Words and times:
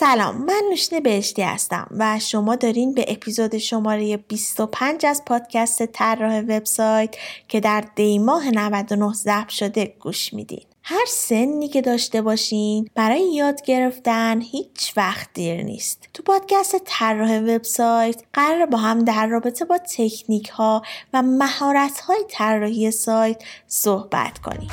سلام 0.00 0.36
من 0.36 0.62
نوشین 0.70 1.00
بهشتی 1.00 1.42
هستم 1.42 1.86
و 1.90 2.18
شما 2.18 2.56
دارین 2.56 2.94
به 2.94 3.04
اپیزود 3.08 3.58
شماره 3.58 4.16
25 4.16 5.06
از 5.06 5.22
پادکست 5.26 5.86
طراح 5.86 6.40
وبسایت 6.40 7.16
که 7.48 7.60
در 7.60 7.84
دیماه 7.94 8.50
99 8.50 9.12
ضبط 9.12 9.48
شده 9.48 9.94
گوش 10.00 10.34
میدین. 10.34 10.62
هر 10.82 11.04
سنی 11.08 11.68
که 11.68 11.80
داشته 11.80 12.22
باشین 12.22 12.88
برای 12.94 13.34
یاد 13.34 13.62
گرفتن 13.62 14.40
هیچ 14.40 14.92
وقت 14.96 15.28
دیر 15.34 15.62
نیست. 15.62 16.08
تو 16.14 16.22
پادکست 16.22 16.76
طراح 16.84 17.38
وبسایت 17.38 18.22
قرار 18.32 18.66
با 18.66 18.78
هم 18.78 19.04
در 19.04 19.26
رابطه 19.26 19.64
با 19.64 19.78
تکنیک 19.78 20.48
ها 20.48 20.82
و 21.12 21.22
مهارت 21.22 22.00
های 22.00 22.24
طراحی 22.30 22.90
سایت 22.90 23.42
صحبت 23.66 24.38
کنیم. 24.38 24.70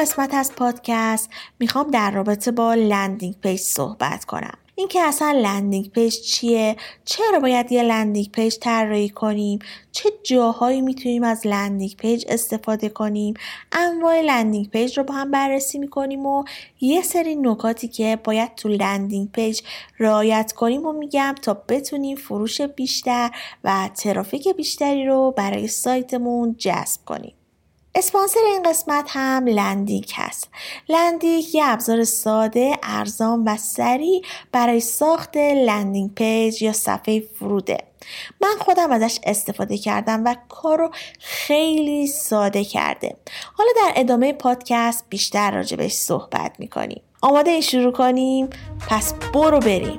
قسمت 0.00 0.34
از 0.34 0.52
پادکست 0.52 1.30
می‌خوام 1.58 1.90
در 1.90 2.10
رابطه 2.10 2.50
با 2.50 2.74
landing 2.74 3.34
page 3.40 3.60
صحبت 3.60 4.24
کنم. 4.24 4.58
اینکه 4.74 5.00
اصلا 5.00 5.30
landing 5.30 5.90
page 5.90 6.20
چیه؟ 6.20 6.76
چرا 7.04 7.40
باید 7.40 7.72
یه 7.72 7.82
landing 7.82 8.30
page 8.30 8.58
طراحی 8.58 9.08
کنیم؟ 9.08 9.58
چه 9.92 10.10
جاهایی 10.22 10.80
می‌تونیم 10.80 11.24
از 11.24 11.46
landing 11.46 11.96
page 11.96 12.24
استفاده 12.28 12.88
کنیم؟ 12.88 13.34
انواع 13.72 14.20
landing 14.20 14.70
page 14.70 14.98
رو 14.98 15.04
با 15.04 15.14
هم 15.14 15.30
بررسی 15.30 15.78
می‌کنیم 15.78 16.26
و 16.26 16.44
یه 16.80 17.02
سری 17.02 17.36
نکاتی 17.36 17.88
که 17.88 18.18
باید 18.24 18.54
تو 18.54 18.68
landing 18.68 19.32
page 19.32 19.60
رعایت 19.98 20.52
کنیم 20.52 20.86
و 20.86 20.92
میگم 20.92 21.34
تا 21.42 21.54
بتونیم 21.68 22.16
فروش 22.16 22.60
بیشتر 22.60 23.30
و 23.64 23.90
ترافیک 23.96 24.48
بیشتری 24.48 25.06
رو 25.06 25.34
برای 25.36 25.68
سایتمون 25.68 26.54
جذب 26.58 27.00
کنیم. 27.06 27.34
اسپانسر 27.94 28.40
این 28.46 28.62
قسمت 28.62 29.04
هم 29.08 29.46
لندیک 29.46 30.12
هست. 30.16 30.48
لندیک 30.88 31.54
یه 31.54 31.62
ابزار 31.66 32.04
ساده، 32.04 32.78
ارزان 32.82 33.44
و 33.44 33.56
سریع 33.56 34.22
برای 34.52 34.80
ساخت 34.80 35.36
landing 35.36 36.14
page 36.14 36.62
یا 36.62 36.72
صفحه 36.72 37.20
فروده. 37.20 37.78
من 38.40 38.54
خودم 38.58 38.92
ازش 38.92 39.18
استفاده 39.24 39.78
کردم 39.78 40.22
و 40.24 40.36
کارو 40.48 40.90
خیلی 41.20 42.06
ساده 42.06 42.64
کرده. 42.64 43.16
حالا 43.54 43.70
در 43.76 43.92
ادامه 43.96 44.32
پادکست 44.32 45.04
بیشتر 45.08 45.50
راجبش 45.50 45.92
صحبت 45.92 46.52
می‌کنیم. 46.58 47.02
آماده 47.22 47.60
شروع 47.60 47.92
کنیم؟ 47.92 48.50
پس 48.88 49.14
برو 49.14 49.58
بریم. 49.58 49.98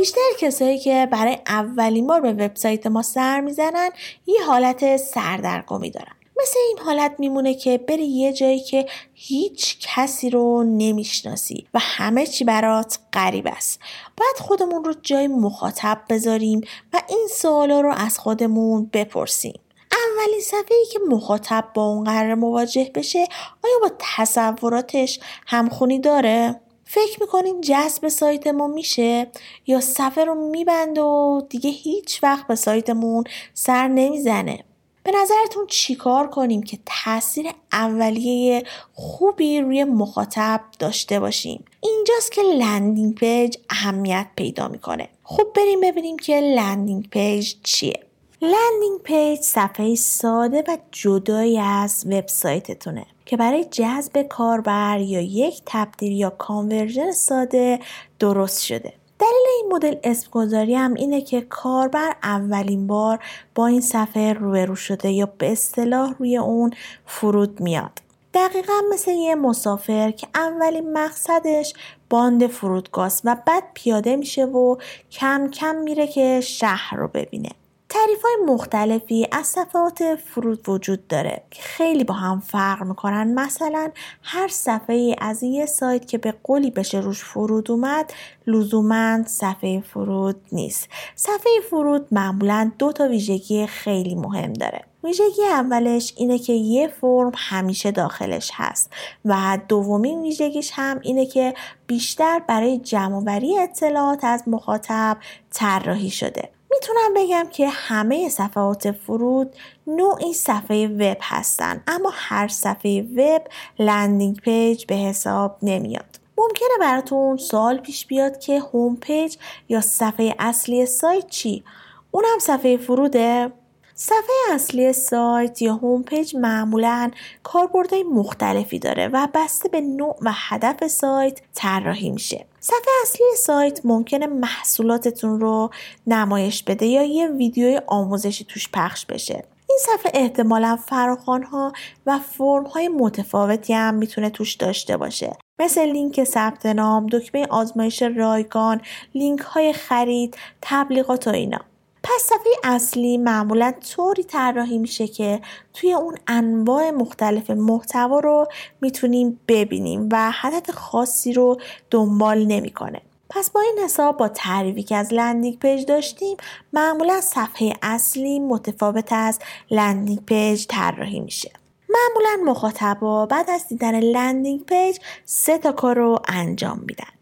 بیشتر 0.00 0.30
کسایی 0.38 0.78
که 0.78 1.08
برای 1.10 1.38
اولین 1.46 2.06
بار 2.06 2.20
به 2.20 2.32
وبسایت 2.32 2.86
ما 2.86 3.02
سر 3.02 3.40
می‌زنن 3.40 3.90
یه 4.26 4.44
حالت 4.46 4.96
سردرگمی 4.96 5.90
دارن. 5.90 6.12
مثل 6.42 6.58
این 6.68 6.78
حالت 6.78 7.14
میمونه 7.18 7.54
که 7.54 7.78
بری 7.78 8.06
یه 8.06 8.32
جایی 8.32 8.60
که 8.60 8.86
هیچ 9.14 9.76
کسی 9.80 10.30
رو 10.30 10.62
نمی‌شناسی 10.62 11.66
و 11.74 11.78
همه 11.82 12.26
چی 12.26 12.44
برات 12.44 12.98
غریب 13.12 13.46
است. 13.46 13.80
باید 14.16 14.36
خودمون 14.38 14.84
رو 14.84 14.94
جای 15.02 15.28
مخاطب 15.28 16.00
بذاریم 16.08 16.60
و 16.92 17.02
این 17.08 17.28
سوالا 17.30 17.80
رو 17.80 17.92
از 17.96 18.18
خودمون 18.18 18.90
بپرسیم. 18.92 19.60
اولین 19.92 20.40
صفحه 20.40 20.76
ای 20.76 20.86
که 20.92 20.98
مخاطب 21.08 21.64
با 21.74 21.82
اون 21.82 22.04
قرار 22.04 22.34
مواجه 22.34 22.90
بشه 22.94 23.18
آیا 23.64 23.78
با 23.82 23.90
تصوراتش 23.98 25.20
همخونی 25.46 25.98
داره؟ 25.98 26.60
فکر 26.92 27.20
می‌کنین 27.20 27.60
جذب 27.60 28.08
سایت 28.08 28.46
ما 28.46 28.66
میشه 28.66 29.26
یا 29.66 29.80
صفحه 29.80 30.24
رو 30.24 30.50
میبند 30.50 30.98
و 30.98 31.42
دیگه 31.48 31.70
هیچ 31.70 32.22
وقت 32.22 32.46
به 32.46 32.54
سایتمون 32.54 33.24
سر 33.54 33.88
نمی‌زنه؟ 33.88 34.64
به 35.02 35.10
نظرتون 35.22 35.66
چیکار 35.66 36.30
کنیم 36.30 36.62
که 36.62 36.78
تاثیر 36.86 37.46
اولیه 37.72 38.62
خوبی 38.94 39.60
روی 39.60 39.84
مخاطب 39.84 40.60
داشته 40.78 41.20
باشیم؟ 41.20 41.64
اینجاست 41.80 42.32
که 42.32 42.42
landing 42.42 43.14
page 43.14 43.56
اهمیت 43.70 44.26
پیدا 44.36 44.68
می‌کنه. 44.68 45.08
خب 45.24 45.46
بریم 45.56 45.80
ببینیم 45.80 46.16
که 46.16 46.40
landing 46.40 47.08
page 47.10 47.54
چیه. 47.62 48.00
landing 48.42 49.00
page 49.04 49.40
صفحه 49.40 49.94
ساده 49.94 50.64
و 50.68 50.78
جدایی 50.92 51.58
از 51.58 52.06
وبسایتتونه. 52.06 53.06
که 53.30 53.36
برای 53.36 53.64
جذب 53.64 54.22
کاربر 54.22 55.00
یا 55.00 55.20
یک 55.20 55.62
تبدیل 55.66 56.12
یا 56.12 56.30
conversion 56.30 57.10
ساده 57.12 57.78
درست 58.18 58.62
شده. 58.62 58.92
دلیل 59.18 59.46
این 59.56 59.72
مدل 59.72 59.96
اسم 60.04 60.28
گذاری 60.30 60.74
هم 60.74 60.94
اینه 60.94 61.20
که 61.20 61.40
کاربر 61.40 62.16
اولین 62.22 62.86
بار 62.86 63.18
با 63.54 63.66
این 63.66 63.80
صفحه 63.80 64.32
روبرو 64.32 64.74
شده 64.74 65.10
یا 65.10 65.32
به 65.38 65.52
اصطلاح 65.52 66.14
روی 66.18 66.36
اون 66.36 66.70
فرود 67.06 67.60
میاد. 67.60 67.92
دقیقا 68.34 68.80
مثل 68.92 69.10
یه 69.10 69.34
مسافر 69.34 70.10
که 70.10 70.26
اولین 70.34 70.92
مقصدش 70.92 71.74
باند 72.10 72.46
فرودگاه 72.46 73.12
و 73.24 73.36
بعد 73.46 73.64
پیاده 73.74 74.16
میشه 74.16 74.44
و 74.44 74.76
کم 75.10 75.50
کم 75.52 75.76
میره 75.76 76.06
که 76.06 76.40
شهر 76.40 76.96
رو 76.96 77.08
ببینه. 77.08 77.50
تعریف 78.00 78.22
های 78.22 78.36
مختلفی 78.46 79.26
از 79.32 79.46
صفحات 79.46 80.16
فرود 80.16 80.68
وجود 80.68 81.06
داره. 81.06 81.42
که 81.50 81.62
خیلی 81.62 82.04
با 82.04 82.14
هم 82.14 82.40
فرق 82.40 82.82
می‌کنن. 82.82 83.34
مثلا 83.34 83.90
هر 84.22 84.48
صفحه 84.48 85.16
از 85.18 85.42
یه 85.42 85.66
سایت 85.66 86.08
که 86.08 86.18
به 86.18 86.34
قولی 86.42 86.70
بشه 86.70 87.00
روش 87.00 87.24
فرود 87.24 87.70
اومد 87.70 88.12
لزوما 88.46 89.22
صفحه 89.26 89.80
فرود 89.80 90.36
نیست. 90.52 90.88
صفحه 91.14 91.52
فرود 91.70 92.06
معمولا 92.10 92.72
دو 92.78 92.92
تا 92.92 93.08
ویژگی 93.08 93.66
خیلی 93.66 94.14
مهم 94.14 94.52
داره. 94.52 94.84
ویژگی 95.04 95.44
اولش 95.50 96.14
اینه 96.16 96.38
که 96.38 96.52
یه 96.52 96.88
فرم 96.88 97.32
همیشه 97.34 97.90
داخلش 97.90 98.50
هست 98.54 98.90
و 99.24 99.58
دومین 99.68 100.22
ویژگیش 100.22 100.70
هم 100.74 101.00
اینه 101.02 101.26
که 101.26 101.54
بیشتر 101.86 102.38
برای 102.38 102.78
جمعوری 102.78 103.58
اطلاعات 103.58 104.24
از 104.24 104.42
مخاطب 104.46 105.16
طراحی 105.50 106.10
شده. 106.10 106.59
می‌تونم 106.70 107.14
بگم 107.16 107.50
که 107.50 107.68
همه 107.68 108.28
صفحات 108.28 108.92
فرود 108.92 109.56
نوعی 109.86 110.32
صفحه 110.32 110.88
وب 110.88 111.16
هستن 111.20 111.82
اما 111.86 112.10
هر 112.14 112.48
صفحه 112.48 113.02
وب 113.16 113.42
landing 113.78 114.40
page 114.40 114.84
به 114.84 114.94
حساب 114.94 115.58
نمیاد. 115.62 116.20
ممکنه 116.38 116.68
براتون 116.80 117.36
سوال 117.36 117.78
پیش 117.78 118.06
بیاد 118.06 118.38
که 118.38 118.60
home 118.60 118.96
page 118.96 119.36
یا 119.68 119.80
صفحه 119.80 120.34
اصلی 120.38 120.86
سایت 120.86 121.26
چی؟ 121.26 121.64
اونم 122.10 122.38
صفحه 122.40 122.76
فروده؟ 122.76 123.52
صفحه 123.94 124.54
اصلی 124.54 124.92
سایت 124.92 125.62
یا 125.62 125.74
home 125.74 126.02
page 126.02 126.36
معمولا 126.36 127.10
کاربردهای 127.42 128.02
مختلفی 128.02 128.78
داره 128.78 129.08
و 129.08 129.28
بسته 129.34 129.68
به 129.68 129.80
نوع 129.80 130.16
و 130.22 130.32
هدف 130.34 130.86
سایت 130.86 131.40
طراحی 131.54 132.10
میشه. 132.10 132.46
صفحه 132.60 132.92
اصلی 133.02 133.26
سایت 133.36 133.80
ممکنه 133.84 134.26
محصولاتتون 134.26 135.40
رو 135.40 135.70
نمایش 136.06 136.62
بده 136.62 136.86
یا 136.86 137.02
یه 137.02 137.28
ویدیوی 137.28 137.80
آموزشی 137.86 138.44
توش 138.44 138.68
پخش 138.72 139.06
بشه 139.06 139.44
این 139.68 139.78
صفحه 139.80 140.12
احتمالا 140.14 140.76
فراخوان 140.76 141.42
ها 141.42 141.72
و 142.06 142.18
فرم 142.18 142.64
های 142.64 142.88
متفاوتی 142.88 143.72
هم 143.72 143.94
می‌تونه 143.94 144.30
توش 144.30 144.54
داشته 144.54 144.96
باشه 144.96 145.36
مثل 145.60 145.92
لینک 145.92 146.24
ثبت 146.24 146.66
نام، 146.66 147.06
دکمه 147.06 147.46
آزمایش 147.50 148.02
رایگان، 148.02 148.80
لینک 149.14 149.40
های 149.40 149.72
خرید، 149.72 150.36
تبلیغات 150.62 151.26
و 151.26 151.30
اینا. 151.30 151.69
پس 152.02 152.22
صفحه 152.22 152.52
اصلی 152.64 153.18
معمولا 153.18 153.72
طوری 153.90 154.24
طراحی 154.24 154.78
میشه 154.78 155.06
که 155.06 155.40
توی 155.74 155.92
اون 155.92 156.14
انواع 156.26 156.90
مختلف 156.90 157.50
محتوا 157.50 158.20
رو 158.20 158.46
می‌تونیم 158.80 159.40
ببینیم 159.48 160.08
و 160.12 160.30
هدف 160.34 160.70
خاصی 160.70 161.32
رو 161.32 161.60
دنبال 161.90 162.46
نمی‌کنه. 162.46 163.00
پس 163.30 163.50
با 163.50 163.60
این 163.60 163.78
حساب 163.84 164.16
با 164.16 164.28
تعریفی 164.28 164.82
که 164.82 164.96
از 164.96 165.12
landing 165.12 165.58
page 165.58 165.84
داشتیم 165.84 166.36
معمولا 166.72 167.20
صفحه 167.20 167.72
اصلی 167.82 168.38
متفاوت 168.38 169.12
از 169.12 169.38
landing 169.70 170.24
page 170.24 170.66
طراحی 170.68 171.20
میشه. 171.20 171.50
معمولا 171.88 172.50
مخاطبا 172.50 173.26
بعد 173.26 173.50
از 173.50 173.68
دیدن 173.68 174.00
landing 174.00 174.64
page 174.64 174.98
سه 175.24 175.58
تا 175.58 175.72
کار 175.72 175.96
رو 175.96 176.18
انجام 176.28 176.78
میدن. 176.86 177.12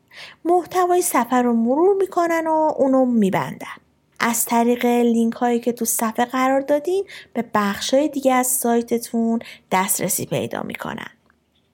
محتوای 0.44 1.02
صفحه 1.02 1.42
رو 1.42 1.52
مرور 1.52 1.96
می‌کنن 1.96 2.46
و 2.46 2.72
اونو 2.76 3.04
میبندن. 3.04 3.87
از 4.20 4.44
طریق 4.44 4.84
لینک 4.86 5.34
هایی 5.34 5.60
که 5.60 5.72
تو 5.72 5.84
صفحه 5.84 6.24
قرار 6.24 6.60
دادین 6.60 7.04
به 7.34 7.44
بخش 7.54 7.94
های 7.94 8.08
دیگه 8.08 8.34
از 8.34 8.46
سایتتون 8.46 9.38
دسترسی 9.72 10.26
پیدا 10.26 10.62
می‌کنن. 10.62 11.10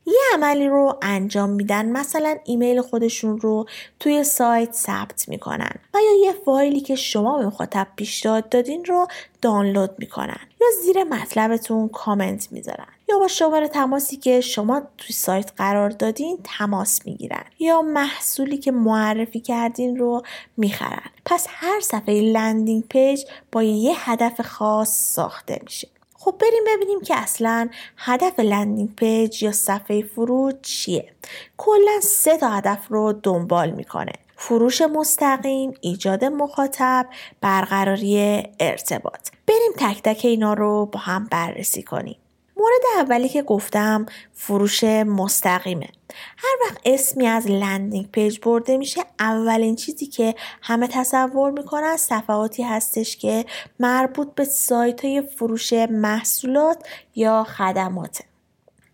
یه 0.07 0.21
عملی 0.35 0.69
رو 0.69 0.99
انجام 1.03 1.51
میدن 1.51 1.93
مثلا 1.93 2.37
ایمیل 2.45 2.81
خودشون 2.81 3.41
رو 3.41 3.67
توی 4.01 4.25
سایت 4.25 4.73
ثبت 4.73 5.29
می‌کنن 5.29 5.75
و 5.95 5.99
یا 5.99 6.27
یه 6.27 6.33
فایلی 6.33 6.81
که 6.81 6.97
شما 6.97 7.39
به 7.39 7.47
مخاطب 7.47 7.87
پیشنهاد 7.97 8.49
دادین 8.49 8.85
رو 8.85 9.07
دانلود 9.43 9.91
می‌کنن 9.99 10.41
یا 10.61 10.67
زیر 10.83 11.05
مطلبتون 11.05 11.89
کامنت 11.89 12.49
می‌ذارن 12.51 12.94
یا 13.09 13.19
با 13.19 13.29
شماره 13.29 13.69
تماسی 13.69 14.17
که 14.17 14.41
شما 14.41 14.83
توی 14.99 15.13
سایت 15.13 15.53
قرار 15.57 15.91
دادین 15.91 16.39
تماس 16.45 17.07
می‌گیرن 17.07 17.45
یا 17.59 17.83
محصولی 17.83 18.57
که 18.57 18.73
معرفی 18.73 19.41
کردین 19.41 19.97
رو 19.97 20.23
می‌خرن 20.57 21.11
پس 21.25 21.47
هر 21.51 21.81
صفحه 21.81 22.21
landing 22.21 22.89
page 22.89 23.25
با 23.53 23.63
یه 23.63 24.11
هدف 24.11 24.41
خاص 24.41 25.15
ساخته 25.15 25.61
میشه 25.65 25.89
خب 26.15 26.35
بریم 26.41 26.65
ببینیم 26.67 27.01
که 27.01 27.17
اصلا 27.17 27.69
هدف 27.97 28.41
landing 28.41 28.95
page 28.97 29.43
یا 29.43 29.53
صفحه 29.53 30.03
فرود 30.03 30.63
چیه 30.63 31.13
کلا 31.57 32.01
سه 32.03 32.37
تا 32.37 32.51
هدف 32.51 32.87
رو 32.89 33.13
دنبال 33.13 33.71
می‌کنه 33.71 34.13
فروش 34.37 34.83
مستقیم، 34.83 35.75
ایجاد 35.81 36.25
مخاطب، 36.25 37.07
برقراری 37.41 38.43
ارتباط. 38.61 39.29
بریم 39.47 39.73
تک 39.79 40.03
تک 40.03 40.25
اینا 40.25 40.55
رو 40.55 40.87
با 40.87 41.01
هم 41.01 41.29
بررسی 41.31 41.83
کنیم. 41.83 42.17
مورد 42.57 42.83
اولی 42.97 43.29
که 43.29 43.43
گفتم 43.43 44.07
فروش 44.33 44.85
مستقیمه. 44.85 45.89
هر 46.37 46.57
وقت 46.67 46.81
اسمی 46.85 47.27
از 47.27 47.47
landing 47.47 48.11
page 48.11 48.39
برده 48.43 48.77
میشه 48.77 49.01
اولین 49.19 49.77
چیزی 49.77 50.07
که 50.07 50.35
همه 50.63 50.89
تصور 50.89 51.51
می‌کنن 51.51 51.97
صفحاتی 51.97 52.63
هستش 52.63 53.17
که 53.17 53.45
مربوط 53.81 54.35
به 54.35 54.45
سایت 54.45 55.05
های 55.05 55.23
فروش 55.23 55.73
محصولات 55.73 56.87
یا 57.15 57.45
خدماته. 57.45 58.25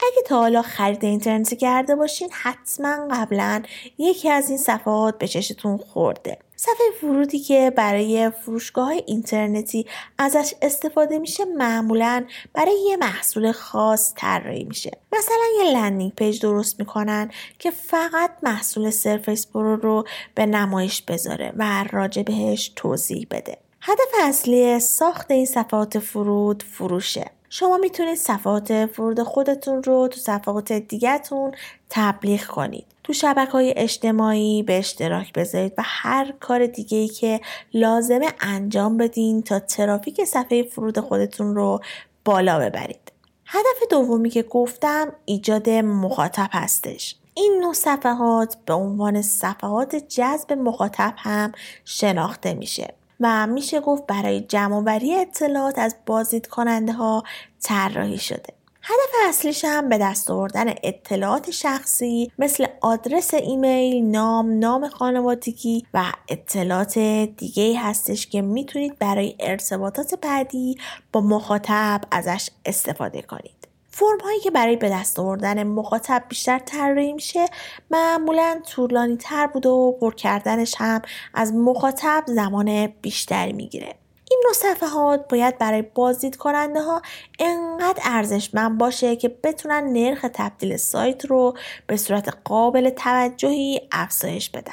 اگه 0.03 0.23
تا 0.27 0.37
حالا 0.39 0.63
خرید 0.63 1.05
اینترنتی 1.05 1.57
کرده 1.57 1.97
باشین 1.97 2.29
حتما 2.33 3.09
قبلا 3.11 3.63
یکی 3.99 4.31
از 4.31 4.49
این 4.49 4.59
صفحات 4.59 5.19
به 5.19 5.29
چشتون 5.29 5.77
خورده. 5.77 6.39
صفحه 6.63 7.11
ورودی 7.11 7.39
که 7.39 7.73
برای 7.77 8.31
فروشگاه 8.31 8.87
های 8.87 9.03
اینترنتی 9.07 9.87
ازش 10.19 10.55
استفاده 10.63 11.19
میشه 11.19 11.45
معمولا 11.45 12.25
برای 12.55 12.81
یه 12.89 12.97
محصول 12.97 13.53
خاص 13.53 14.13
طراحی 14.17 14.65
میشه. 14.65 14.91
مثلا 15.13 15.45
یه 15.59 15.73
landing 15.73 16.15
page 16.15 16.41
درست 16.41 16.79
می‌کنن 16.79 17.31
که 17.59 17.71
فقط 17.71 18.31
محصول 18.43 18.91
Surface 18.91 19.47
Pro 19.47 19.77
رو 19.77 20.05
به 20.35 20.47
نمایش 20.47 21.03
بذاره 21.03 21.53
و 21.57 21.85
راجع 21.93 22.23
بهش 22.23 22.73
توضیح 22.77 23.27
بده. 23.31 23.59
هدف 23.81 24.15
اصلی 24.23 24.81
ساخت 24.81 25.31
این 25.31 25.47
صفحات 25.47 25.99
فرود 25.99 26.63
فروشه. 26.63 27.31
شما 27.51 27.79
می‌تونید 27.79 28.19
صفحات 28.19 28.87
فرود 28.87 29.23
خودتون 29.23 29.83
رو 29.83 30.09
تو 30.09 30.21
صفحات 30.21 30.73
دیگهتون 30.73 31.53
تبلیغ 31.91 32.47
کنید. 32.47 32.90
تو 33.11 33.15
شبکه 33.15 33.53
های 33.53 33.75
اجتماعی 33.77 34.63
به 34.63 34.79
اشتراک 34.79 35.33
بذارید 35.33 35.73
و 35.79 35.83
هر 35.85 36.33
کار 36.41 36.67
دیگه 36.67 36.99
ای 36.99 37.09
که 37.09 37.41
لازمه 37.75 38.27
انجام 38.41 38.97
بدین 38.97 39.43
تا 39.43 39.59
ترافیک 39.59 40.25
صفحه 40.25 40.63
فرود 40.63 41.01
خودتون 41.01 41.55
رو 41.55 41.81
بالا 42.25 42.59
ببرید. 42.59 43.13
هدف 43.47 43.89
دومی 43.91 44.31
که 44.31 44.43
گفتم 44.43 45.13
ایجاد 45.25 45.71
مخاطب 45.71 46.49
هستش. 46.53 47.17
این 47.35 47.59
نوع 47.61 47.73
صفحات 47.73 48.57
به 48.67 48.75
عنوان 48.75 49.23
صفحات 49.23 49.97
جذب 49.97 50.53
مخاطب 50.53 51.15
هم 51.17 51.53
شناخته 51.85 52.55
میشه. 52.55 52.95
و 53.21 53.47
میشه 53.47 53.81
گفت 53.81 54.07
برای 54.07 54.41
جمعآوری 54.41 55.15
اطلاعات 55.15 55.79
از 55.79 55.95
بازدید 56.07 56.47
کننده 56.47 56.93
ها 56.93 57.23
طراحی 57.63 58.19
شده. 58.19 58.60
هدف 58.83 59.29
اصلیش 59.29 59.65
هم 59.65 59.89
به 59.89 59.99
دست 59.99 60.31
آوردن 60.31 60.75
اطلاعات 60.83 61.51
شخصی 61.51 62.33
مثل 62.39 62.67
آدرس 62.81 63.35
ایمیل، 63.35 64.05
نام، 64.05 64.59
نام 64.59 64.89
خانوادگی 64.89 65.87
و 65.95 66.13
اطلاعات 66.29 66.99
دیگه 67.37 67.81
هستش 67.81 68.27
که 68.27 68.43
می‌تونید 68.43 68.99
برای 68.99 69.37
ارتباطات 69.41 70.15
بعدی 70.23 70.77
با 71.13 71.21
مخاطب 71.21 72.01
ازش 72.11 72.51
استفاده 72.67 73.23
کنید. 73.23 73.69
فرم 73.91 74.21
هایی 74.25 74.41
که 74.41 74.51
برای 74.51 74.77
به 74.77 74.89
دست 74.89 75.19
آوردن 75.19 75.63
مخاطب 75.63 76.25
بیشتر 76.29 76.59
طراحی 76.59 77.13
میشه 77.13 77.47
معمولا 77.91 78.61
طولانی 78.67 79.17
تر 79.17 79.47
بوده 79.47 79.69
و 79.69 79.93
پر 79.93 80.15
کردنش 80.15 80.75
هم 80.79 81.03
از 81.35 81.55
مخاطب 81.55 82.25
زمان 82.27 82.87
بیشتری 82.87 83.53
می‌گیره 83.53 83.95
این 84.31 84.43
نوع 84.45 84.53
صفحات 84.53 85.29
باید 85.29 85.59
برای 85.59 85.83
بازدید 85.83 86.37
کننده 86.37 86.83
ها 86.83 87.03
انقدر 87.39 88.03
ارزشمند 88.05 88.79
باشه 88.79 89.17
که 89.17 89.29
بتونن 89.29 89.93
نرخ 89.93 90.27
تبدیل 90.35 90.77
سایت 90.77 91.25
رو 91.25 91.57
به 91.87 91.97
صورت 91.97 92.35
قابل 92.45 92.91
توجهی 92.91 93.81
افزایش 93.93 94.51
بدن. 94.51 94.73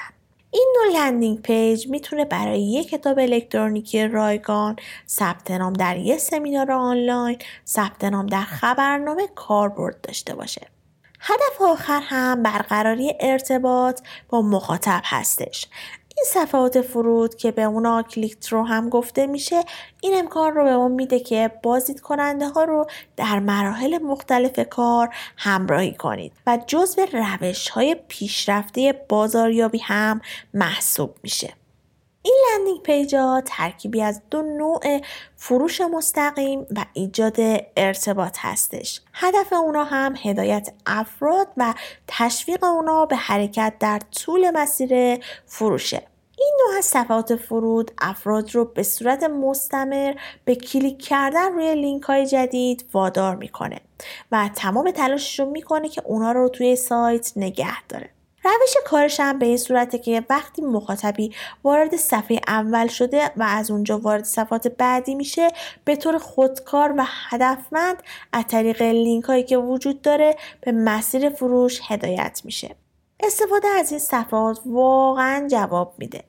این 0.51 0.75
نوع 0.75 1.00
landing 1.00 1.41
page 1.41 1.88
می‌تونه 1.88 2.25
برای 2.25 2.62
یک 2.62 2.89
کتاب 2.89 3.19
الکترونیکی 3.19 4.07
رایگان 4.07 4.75
ثبت 5.07 5.51
نام 5.51 5.74
در 5.74 5.98
یک 5.98 6.18
سمینار 6.19 6.71
آنلاین 6.71 7.38
ثبت 7.68 8.03
نام 8.03 8.25
در 8.25 8.44
خبرنامه 8.44 9.27
کاربرد 9.36 10.01
داشته 10.01 10.36
باشه 10.36 10.68
هدف 11.19 11.62
آخر 11.62 12.01
هم 12.03 12.44
برقراری 12.44 13.13
ارتباط 13.19 14.01
با 14.30 14.42
مخاطب 14.42 15.01
هستش 15.03 15.68
این 16.17 16.25
صفحات 16.27 16.81
فرود 16.81 17.35
که 17.35 17.51
به 17.51 17.63
اونا 17.63 18.03
کلیک 18.03 18.45
رو 18.49 18.63
هم 18.63 18.89
گفته 18.89 19.27
میشه 19.27 19.63
این 20.01 20.19
امکان 20.19 20.53
رو 20.53 20.63
به 20.63 20.77
ما 20.77 20.87
میده 20.87 21.19
که 21.19 21.51
بازدید 21.63 21.99
کننده 21.99 22.47
ها 22.47 22.63
رو 22.63 22.87
در 23.17 23.39
مراحل 23.39 23.97
مختلف 23.97 24.59
کار 24.69 25.15
همراهی 25.37 25.93
کنید 25.93 26.31
و 26.47 26.59
جزو 26.67 27.05
روش 27.13 27.69
های 27.69 27.95
پیشرفته 28.07 29.05
بازاریابی 29.09 29.79
هم 29.79 30.21
محسوب 30.53 31.15
میشه. 31.23 31.53
این 32.27 32.38
landing 32.51 32.81
page 32.81 33.15
ها 33.15 33.41
ترکیبی 33.45 34.01
از 34.01 34.21
دو 34.31 34.41
نوع 34.41 35.01
فروش 35.35 35.81
مستقیم 35.81 36.65
و 36.75 36.85
ایجاد 36.94 37.35
ارتباط 37.77 38.38
هستش. 38.39 39.01
هدف 39.13 39.53
اونا 39.53 39.83
هم 39.83 40.15
هدایت 40.24 40.69
افراد 40.85 41.47
و 41.57 41.74
تشویق 42.07 42.63
اونا 42.63 43.06
به 43.06 43.15
حرکت 43.15 43.74
در 43.79 44.00
طول 44.00 44.51
مسیر 44.51 45.19
فروشه. 45.45 46.03
این 46.38 46.53
نوع 46.59 46.77
از 46.77 46.85
صفحات 46.85 47.35
فرود 47.35 47.91
افراد 47.97 48.56
رو 48.56 48.65
به 48.65 48.83
صورت 48.83 49.24
مستمر 49.24 50.13
به 50.45 50.56
کلیک 50.56 51.06
کردن 51.06 51.53
روی 51.53 51.75
لینک 51.75 52.03
های 52.03 52.25
جدید 52.25 52.85
وادار 52.94 53.35
می‌کنه 53.35 53.81
و 54.31 54.50
تمام 54.56 54.91
تلاشش 54.91 55.39
رو 55.39 55.45
می‌کنه 55.45 55.89
که 55.89 56.01
اونا 56.06 56.31
رو 56.31 56.50
توی 56.50 56.75
سایت 56.75 57.31
نگه 57.35 57.83
داره. 57.83 58.16
روش 58.49 58.73
کارش 58.85 59.19
هم 59.19 59.39
به 59.39 59.45
این 59.45 59.57
صورته 59.57 59.97
که 59.97 60.23
وقتی 60.29 60.61
مخاطبی 60.61 61.31
وارد 61.63 61.95
صفحه 61.95 62.39
اول 62.47 62.88
شده 62.88 63.31
و 63.38 63.44
از 63.44 63.71
اونجا 63.71 63.99
وارد 63.99 64.23
صفحات 64.23 64.67
بعدی 64.67 65.15
میشه 65.15 65.47
به 65.85 65.95
طور 65.95 66.17
خودکار 66.17 66.94
و 66.97 67.05
هدفمند 67.29 68.03
از 68.33 68.43
طریق 68.48 68.81
لینک 68.81 69.24
هایی 69.24 69.43
که 69.43 69.57
وجود 69.57 70.01
داره 70.01 70.36
به 70.62 70.72
مسیر 70.72 71.29
فروش 71.29 71.81
هدایت 71.88 72.41
میشه. 72.43 72.75
استفاده 73.19 73.67
از 73.67 73.91
این 73.91 74.00
صفحات 74.00 74.60
واقعا 74.65 75.48
جواب 75.48 75.93
میده. 75.98 76.24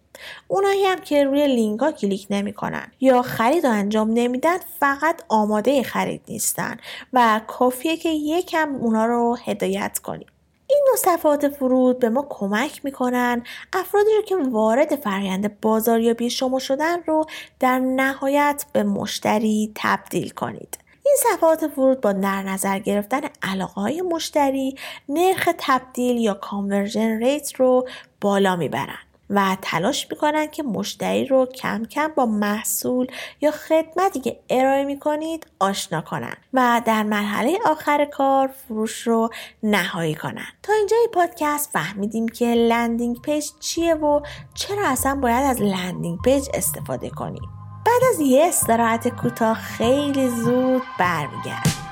اونایی 0.49 0.85
هم 0.85 0.99
که 0.99 1.25
روی 1.25 1.47
لینک 1.47 1.81
ها 1.81 1.93
کلیک 1.93 2.27
نمی‌کنن 2.31 2.93
یا 3.01 3.23
خرید 3.23 3.67
رو 3.67 3.73
انجام 3.73 4.11
نمیدن 4.11 4.59
فقط 4.81 5.23
آماده 5.29 5.83
خرید 5.83 6.23
نیستن 6.29 6.77
و 7.13 7.41
کافیه 7.47 7.97
که 7.97 8.09
یکم 8.09 8.75
اونا 8.75 9.07
رو 9.07 9.37
هدایت 9.45 9.99
کنیم. 9.99 10.27
این 10.71 10.85
نوع 10.89 10.97
صفحات 10.97 11.49
فرود 11.49 11.99
به 11.99 12.09
ما 12.09 12.27
کمک 12.29 12.81
می‌کنن 12.85 13.43
افرادی 13.73 14.11
رو 14.17 14.23
که 14.23 14.37
وارد 14.37 14.97
فرآیند 14.97 15.61
بازاریابی 15.61 16.31
شما 16.31 16.59
شدن 16.59 17.03
رو 17.03 17.25
در 17.61 17.79
نهایت 17.79 18.65
به 18.73 18.83
مشتری 18.83 19.73
تبدیل 19.75 20.31
کنید. 20.31 20.79
این 21.07 21.17
صفحات 21.19 21.69
فرود 21.69 22.01
با 22.01 22.13
در 22.13 22.43
نظر 22.43 22.79
گرفتن 22.79 23.21
علاقه 23.43 23.81
های 23.81 24.03
مشتری 24.03 24.75
نرخ 25.09 25.49
تبدیل 25.59 26.17
یا 26.17 26.35
conversion 26.35 27.19
rate 27.19 27.55
رو 27.57 27.89
بالا 28.21 28.57
می‌برن. 28.57 28.99
و 29.31 29.57
تلاش 29.63 30.07
می‌کنن 30.11 30.47
که 30.47 30.63
مشتری 30.63 31.25
رو 31.25 31.47
کم 31.47 31.85
کم 31.85 32.09
با 32.17 32.27
محصول 32.27 33.07
یا 33.41 33.51
خدمتی 33.51 34.21
که 34.21 34.41
ارائه 34.51 34.85
می‌کنید 34.85 35.47
آشنا 35.61 36.01
کنن 36.01 36.35
و 36.53 36.83
در 36.85 37.03
مرحله 37.03 37.59
آخر 37.67 38.05
کار 38.05 38.49
فروش 38.49 39.07
رو 39.07 39.29
نهایی 39.63 40.15
کنن. 40.15 40.49
تا 40.63 40.73
اینجا 40.73 40.97
این 40.97 41.11
پادکست 41.13 41.71
فهمیدیم 41.73 42.29
که 42.29 42.47
landing 42.47 43.21
page 43.21 43.45
چیه 43.61 43.95
و 43.95 44.21
چرا 44.55 44.89
اصلا 44.89 45.15
باید 45.15 45.45
از 45.45 45.63
landing 45.63 46.19
page 46.23 46.49
استفاده 46.55 47.11
کنیم. 47.11 47.49
بعد 47.87 48.03
از 48.15 48.21
یه 48.21 48.47
استراحت 48.47 49.09
کوتاه 49.09 49.55
خیلی 49.55 50.29
زود 50.29 50.83
برمیگردیم. 50.99 51.88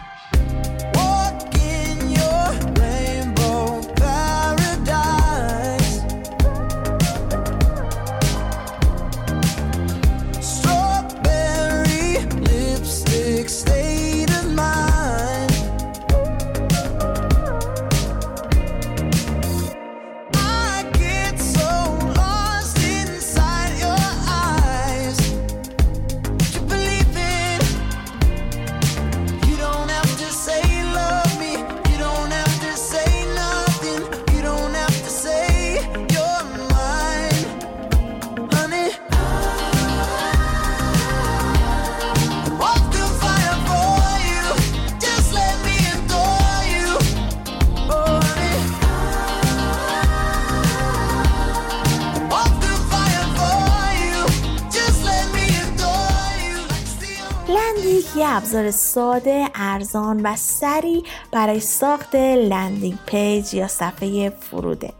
ابزار 58.46 58.70
ساده، 58.70 59.48
ارزان 59.54 60.20
و 60.24 60.36
سریع 60.36 61.02
برای 61.32 61.60
ساخت 61.60 62.14
landing 62.14 62.98
page 63.06 63.54
یا 63.54 63.68
صفحه 63.68 64.30
فروده. 64.30 64.92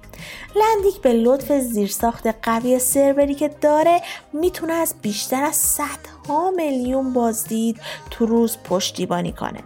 لندیک 0.56 1.00
به 1.02 1.12
لطف 1.12 1.52
زیرساخت 1.52 2.26
قوی 2.42 2.78
سروری 2.78 3.34
که 3.34 3.48
داره 3.48 4.02
می‌تونه 4.32 4.72
از 4.72 4.94
بیشتر 5.02 5.42
از 5.42 5.56
صدها 5.56 6.50
میلیون 6.50 7.12
بازدید 7.12 7.80
تو 8.10 8.26
روز 8.26 8.56
پشتیبانی 8.64 9.32
کنه 9.32 9.60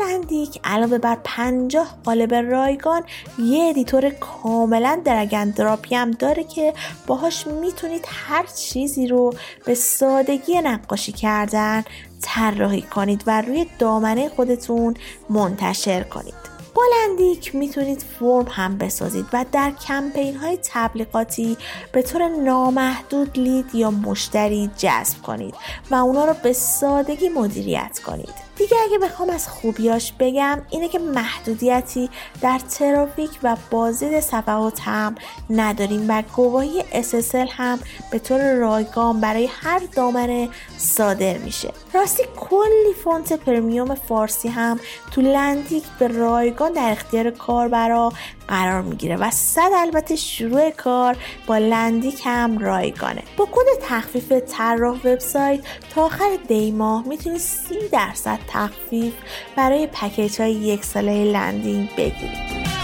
لندیک 0.00 0.60
علاوه 0.64 0.98
بر 0.98 1.18
50 1.24 1.98
قالب 2.04 2.34
رایگان 2.34 3.02
یه 3.38 3.64
editor 3.64 4.10
کاملا 4.10 5.00
drag 5.04 5.30
and 5.30 5.50
drop 5.50 5.85
ی 5.85 5.94
هم 5.94 6.10
داره 6.10 6.44
که 6.44 6.74
باهاش 7.06 7.46
می‌تونید 7.46 8.04
هر 8.08 8.46
چیزی 8.46 9.06
رو 9.06 9.34
به 9.66 9.74
سادگی 9.74 10.60
نقاشی 10.60 11.12
کردن 11.12 11.84
طراحی 12.22 12.82
کنید 12.82 13.22
و 13.26 13.40
روی 13.42 13.66
دامنه 13.78 14.28
خودتون 14.28 14.94
منتشر 15.30 16.02
کنید. 16.02 16.34
با 16.74 16.82
لندیک 16.94 17.54
می‌تونید 17.54 18.02
فرم 18.18 18.46
هم 18.50 18.78
بسازید 18.78 19.26
و 19.32 19.44
در 19.52 19.70
کمپین 19.88 20.36
های 20.36 20.58
تبلیغاتی 20.62 21.56
به 21.92 22.02
طور 22.02 22.28
نامحدود 22.28 23.38
لید 23.38 23.74
یا 23.74 23.90
مشتری 23.90 24.70
جذب 24.76 25.22
کنید 25.22 25.54
و 25.90 25.94
اونا 25.94 26.24
رو 26.24 26.34
به 26.42 26.52
سادگی 26.52 27.28
مدیریت 27.28 28.00
کنید. 28.06 28.49
دیگه 28.60 28.76
اگه 28.88 28.98
بخوام 28.98 29.30
از 29.30 29.48
خوبیاش 29.48 30.12
بگم 30.18 30.62
اینه 30.70 30.88
که 30.88 30.98
محدودیتی 30.98 32.10
در 32.42 32.58
ترافیک 32.58 33.30
و 33.42 33.56
بازدید 33.70 34.20
صفحات 34.20 34.80
هم 34.80 35.14
نداریم 35.50 36.06
و 36.08 36.22
گواهی 36.36 36.82
SSL 36.82 37.48
هم 37.50 37.78
به 38.10 38.18
طور 38.18 38.54
رایگان 38.54 39.20
برای 39.20 39.48
هر 39.62 39.80
دامنه 39.96 40.48
صادر 40.78 41.38
میشه. 41.38 41.72
راستی 41.94 42.22
کلی 42.36 42.94
فونت 43.04 43.32
premium 43.32 43.94
فارسی 43.94 44.48
هم 44.48 44.80
تو 45.10 45.20
لندیک 45.20 45.84
به 45.98 46.08
رایگان 46.08 46.72
در 46.72 46.92
اختیار 46.92 47.30
کاربرا 47.30 48.12
قرار 48.50 48.82
می‌گیره 48.82 49.16
و 49.16 49.30
صد 49.30 49.70
البته 49.76 50.16
شروع 50.16 50.70
کار 50.70 51.16
با 51.46 51.58
لندیک 51.58 52.22
هم 52.24 52.58
رایگانه. 52.58 53.22
با 53.36 53.48
کد 53.52 53.66
تخفیف 53.82 54.32
طراح 54.32 54.96
وبسایت 54.96 55.60
تا 55.94 56.04
آخر 56.04 56.38
دی 56.48 56.70
ماه 56.70 57.08
می‌تونید 57.08 57.40
30 57.40 57.74
درصد 57.92 58.38
تخفیف 58.48 59.12
برای 59.56 59.86
پکیج 59.86 60.40
های 60.40 60.52
یک 60.52 60.84
ساله 60.84 61.24
لندیک 61.24 61.88
بگیرید 61.96 62.79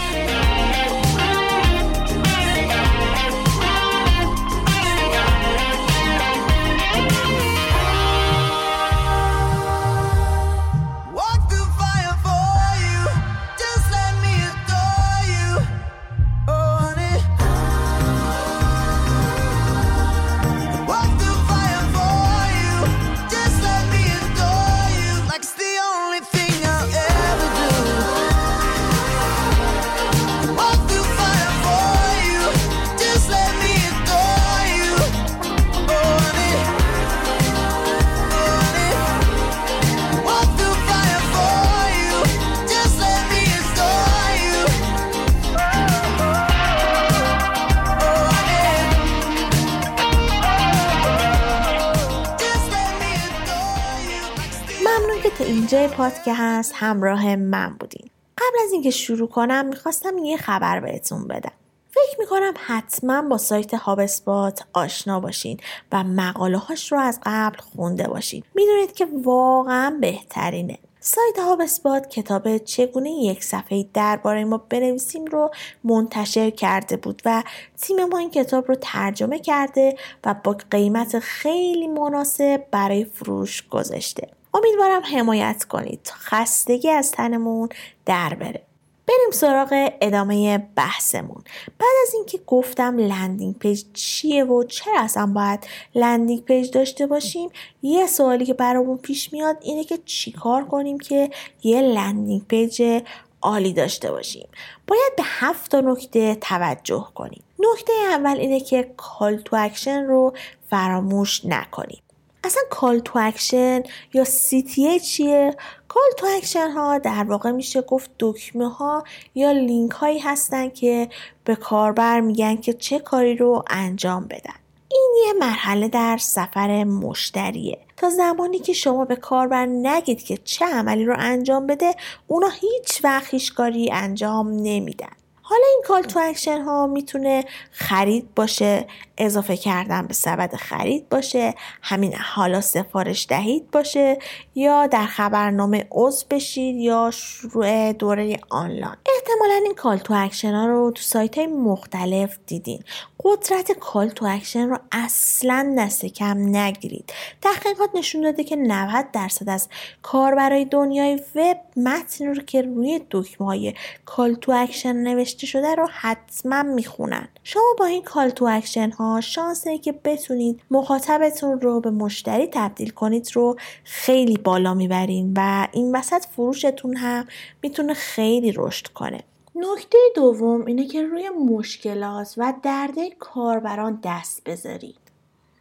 پادکست 56.07 56.71
همراه 56.75 57.35
من 57.35 57.75
بودین. 57.79 58.09
قبل 58.37 58.57
از 58.65 58.71
اینکه 58.71 58.89
شروع 58.89 59.27
کنم 59.27 59.65
می‌خواستم 59.65 60.17
یه 60.17 60.37
خبر 60.37 60.79
بهتون 60.79 61.27
بدم. 61.27 61.51
فکر 61.89 62.19
می‌کنم 62.19 62.53
حتما 62.67 63.21
با 63.21 63.37
سایت 63.37 63.73
هابسپات 63.73 64.65
آشنا 64.73 65.19
باشین 65.19 65.59
و 65.91 66.03
مقاله 66.03 66.57
هاش 66.57 66.91
رو 66.91 66.99
از 66.99 67.19
قبل 67.25 67.57
خونده 67.57 68.07
باشین. 68.07 68.43
می‌دونید 68.55 68.93
که 68.93 69.07
واقعا 69.23 69.97
بهترینه. 70.01 70.77
سایت 70.99 71.39
هابسپات 71.39 72.09
کتاب 72.09 72.57
چگونه 72.57 73.09
یک 73.09 73.43
صفحه 73.43 73.85
درباره 73.93 74.45
ما 74.45 74.57
بنویسیم 74.57 75.25
رو 75.25 75.51
منتشر 75.83 76.49
کرده 76.49 76.97
بود 76.97 77.21
و 77.25 77.43
تیم 77.81 78.05
ما 78.05 78.17
این 78.17 78.31
کتاب 78.31 78.67
رو 78.67 78.75
ترجمه 78.81 79.39
کرده 79.39 79.95
و 80.25 80.35
با 80.43 80.57
قیمت 80.71 81.19
خیلی 81.19 81.87
مناسب 81.87 82.65
برای 82.71 83.05
فروش 83.05 83.67
گذاشته. 83.67 84.36
امیدوارم 84.57 85.01
حمایت 85.01 85.63
کنید 85.63 86.11
خستگی 86.15 86.89
از 86.89 87.11
تنمون 87.11 87.69
در 88.05 88.33
بره. 88.33 88.61
بریم 89.07 89.31
سراغ 89.31 89.91
ادامه 90.01 90.57
بحثمون. 90.75 91.43
بعد 91.79 91.89
از 92.07 92.13
اینکه 92.13 92.39
گفتم 92.47 92.97
landing 92.97 93.57
page 93.57 93.83
چیه 93.93 94.43
و 94.43 94.63
چرا 94.63 94.93
اصلا 94.99 95.25
باید 95.25 95.67
landing 95.95 96.43
page 96.43 96.71
داشته 96.71 97.07
باشیم 97.07 97.49
یه 97.81 98.07
سوالی 98.07 98.45
که 98.45 98.53
برامون 98.53 98.97
پیش 98.97 99.33
میاد 99.33 99.57
اینه 99.61 99.83
که 99.83 99.99
چیکار 100.05 100.65
کنیم 100.65 100.99
که 100.99 101.29
یه 101.63 101.81
landing 101.81 102.47
page 102.47 103.01
عالی 103.41 103.73
داشته 103.73 104.11
باشیم. 104.11 104.47
باید 104.87 105.15
به 105.17 105.23
هفت 105.25 105.71
تا 105.71 105.79
نکته 105.79 106.35
توجه 106.35 107.07
کنیم. 107.15 107.43
نکته 107.59 107.93
اول 108.09 108.37
اینه 108.37 108.59
که 108.59 108.93
call 108.97 109.35
to 109.37 109.55
action 109.59 110.03
رو 110.03 110.33
فراموش 110.69 111.45
نکنیم. 111.45 112.01
اصلا 112.47 112.63
call 112.69 112.99
to 112.99 113.19
action 113.19 113.83
یا 114.13 114.25
CTA 114.25 115.01
چیه؟ 115.03 115.55
call 115.87 116.11
to 116.17 116.27
action 116.37 116.71
ها 116.71 116.97
در 116.97 117.23
واقع 117.23 117.51
میشه 117.51 117.81
گفت 117.81 118.11
دکمه 118.19 118.69
ها 118.69 119.03
یا 119.35 119.51
لینک 119.51 119.91
هایی 119.91 120.19
هستن 120.19 120.69
که 120.69 121.09
به 121.43 121.55
کاربر 121.55 122.21
میگن 122.21 122.55
که 122.55 122.73
چه 122.73 122.99
کاری 122.99 123.35
رو 123.35 123.63
انجام 123.69 124.23
بدن. 124.23 124.55
این 124.91 125.15
یه 125.27 125.33
مرحله 125.39 125.87
در 125.87 126.17
سفر 126.17 126.83
مشتریه 126.83 127.79
تا 127.97 128.09
زمانی 128.09 128.59
که 128.59 128.73
شما 128.73 129.05
به 129.05 129.15
کاربر 129.15 129.65
نگید 129.65 130.23
که 130.23 130.37
چه 130.37 130.65
عملی 130.65 131.05
رو 131.05 131.15
انجام 131.17 131.67
بده 131.67 131.95
اونا 132.27 132.49
هیچ 132.49 133.03
وقت 133.03 133.33
هیچ 133.33 133.53
کاری 133.53 133.91
انجام 133.91 134.49
نمیدن 134.49 135.11
حالا 135.49 135.65
این 135.67 135.81
call 135.85 136.01
to 136.01 136.19
action 136.19 136.61
ها 136.61 136.87
می‌تونه 136.87 137.43
خرید 137.71 138.35
باشه 138.35 138.87
اضافه 139.17 139.57
کردن 139.57 140.07
به 140.07 140.13
سبد 140.13 140.55
خرید 140.55 141.09
باشه 141.09 141.53
همین 141.81 142.15
حالا 142.15 142.61
سفارش 142.61 143.25
دهید 143.29 143.71
باشه 143.71 144.17
یا 144.55 144.87
در 144.87 145.05
خبرنامه 145.05 145.87
عضو 145.91 146.25
بشید 146.29 146.75
یا 146.75 147.11
شروع 147.13 147.93
دوره 147.93 148.39
آنلاین. 148.49 148.95
احتمالا 149.15 149.53
این 149.63 149.73
call 149.75 149.97
to 149.97 150.13
action 150.17 150.53
ها 150.53 150.65
رو 150.65 150.91
تو 150.91 151.01
سایت 151.01 151.37
های 151.37 151.47
مختلف 151.47 152.37
دیدین. 152.47 152.83
قدرت 153.23 153.71
call 153.71 154.09
to 154.09 154.25
action 154.25 154.69
رو 154.69 154.77
اصلا 154.91 155.75
دست 155.79 156.05
کم 156.05 156.55
نگیرید. 156.55 157.13
تحقیقات 157.41 157.89
نشون 157.95 158.21
داده 158.21 158.43
که 158.43 158.55
90 158.55 159.11
درصد 159.11 159.49
از 159.49 159.69
کاربرای 160.01 160.65
دنیای 160.65 161.21
وب 161.35 161.57
متنی 161.75 162.25
رو 162.25 162.35
که 162.35 162.61
روی 162.61 163.01
دکمه 163.11 163.47
های 163.47 163.73
call 164.05 164.33
to 164.33 164.51
action 164.51 164.95
نوشته 164.95 165.36
شده 165.45 165.75
رو 165.75 165.87
حتما 165.91 166.63
می‌خونن 166.63 167.27
شما 167.43 167.75
با 167.79 167.85
این 167.85 168.03
call 168.03 168.29
to 168.29 168.45
action 168.45 168.89
ها 168.89 169.21
شانس 169.21 169.77
اینکه 169.77 169.91
بتونید 169.91 170.61
مخاطبتون 170.71 171.61
رو 171.61 171.81
به 171.81 171.91
مشتری 171.91 172.47
تبدیل 172.47 172.89
کنید 172.89 173.29
رو 173.33 173.55
خیلی 173.83 174.37
بالا 174.37 174.73
می‌برین 174.73 175.33
و 175.35 175.67
این 175.71 175.95
وسط 175.95 176.25
فروشتون 176.25 176.95
هم 176.95 177.27
می‌تونه 177.63 177.93
خیلی 177.93 178.53
رشد 178.55 178.87
کنه 178.87 179.19
نکته 179.55 179.97
دوم 180.15 180.65
اینه 180.65 180.87
که 180.87 181.03
روی 181.03 181.29
مشکلات 181.29 182.33
و 182.37 182.53
درده 182.63 183.09
کاربران 183.19 183.99
دست 184.03 184.43
بذارید. 184.43 184.99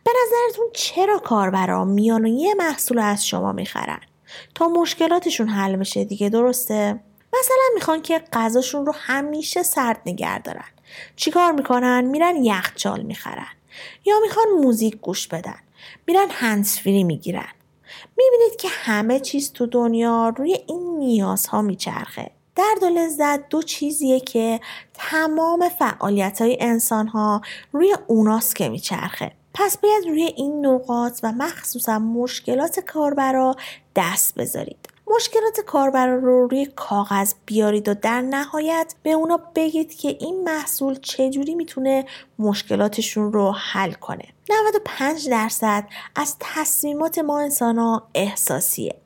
به 0.05 0.11
نظرتون 0.25 0.67
چرا 0.75 1.19
کاربران 1.19 1.89
میان 1.89 2.25
و 2.25 2.29
یه 2.29 2.55
محصول 2.55 2.99
از 2.99 3.27
شما 3.27 3.53
می‌خرن؟ 3.53 4.01
تا 4.55 4.69
مشکلاتشون 4.69 5.49
حل 5.49 5.77
بشه 5.77 6.05
دیگه 6.05 6.29
درسته؟ 6.29 7.01
مثلا 7.41 7.65
می‌خوان 7.75 8.03
که 8.03 8.19
غذاشون 8.33 8.87
رو 8.87 8.95
همیشه 8.97 9.63
سرد 9.63 10.01
نگه 10.07 10.39
دارن. 10.39 10.69
چیکار 11.17 11.53
می‌کنن؟ 11.53 12.05
میرن 12.05 12.45
یخچال 12.45 13.03
می‌خرن. 13.03 13.47
یا 14.05 14.15
می‌خوان 14.23 14.47
موزیک 14.63 14.97
گوش 14.97 15.29
بدن. 15.29 15.59
میرن 16.07 16.27
هنسفری 16.31 17.05
می‌گیرن. 17.05 17.53
می‌بینید 18.17 18.57
که 18.59 18.69
همه 18.69 19.21
چیز 19.21 19.53
تو 19.53 19.67
دنیا 19.67 20.29
روی 20.37 20.59
این 20.67 20.99
نیازها 20.99 21.63
میچرخه. 21.63 22.31
درد 22.57 22.83
و 22.83 22.87
لذت 22.87 23.49
دو 23.49 23.63
چیزیه 23.63 24.21
که 24.21 24.61
تمام 24.95 25.69
فعالیت 25.69 26.41
های 26.41 26.57
انسان 26.61 27.09
ها 27.09 27.41
روی 27.73 27.97
اوناست 28.07 28.57
که 28.57 28.69
میچرخه 28.69 29.33
پس 29.55 29.79
باید 29.79 30.07
روی 30.07 30.23
این 30.23 30.67
نقاط 30.67 31.21
و 31.23 31.33
مخصوصا 31.33 31.99
مشکلات 31.99 32.81
کاربرا 32.81 33.57
دست 33.97 34.35
بذارید 34.35 34.86
مشکلات 35.15 35.61
کاربرا 35.61 36.17
رو 36.17 36.47
روی 36.47 36.67
کاغذ 36.67 37.35
بیارید 37.47 37.89
و 37.89 37.95
در 37.95 38.21
نهایت 38.21 38.95
به 39.03 39.11
اونا 39.11 39.41
بگید 39.55 39.95
که 39.95 40.09
این 40.21 40.45
محصول 40.45 40.95
چجوری 40.95 41.55
می‌تونه 41.55 42.05
مشکلاتشون 42.39 43.33
رو 43.33 43.53
حل 43.53 43.93
کنه. 43.93 44.25
95 44.51 45.29
درصد 45.29 45.85
از 46.15 46.37
تصمیمات 46.41 47.19
ما 47.19 47.41
انسان 47.41 47.79
ها 47.79 48.09
احساسیه. 48.15 48.97